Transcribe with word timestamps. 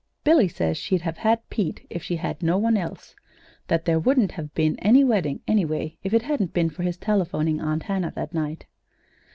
Billy 0.23 0.47
says 0.47 0.77
she'd 0.79 1.03
have 1.03 1.19
had 1.19 1.47
Pete 1.51 1.85
if 1.91 2.01
she 2.01 2.15
had 2.15 2.41
no 2.41 2.57
one 2.57 2.75
else; 2.75 3.15
that 3.67 3.85
there 3.85 3.99
wouldn't 3.99 4.31
have 4.31 4.51
been 4.55 4.75
any 4.79 5.03
wedding, 5.03 5.41
anyway, 5.47 5.95
if 6.01 6.11
it 6.11 6.23
hadn't 6.23 6.53
been 6.55 6.71
for 6.71 6.81
his 6.81 6.97
telephoning 6.97 7.61
Aunt 7.61 7.83
Hannah 7.83 8.11
that 8.15 8.33
night." 8.33 8.65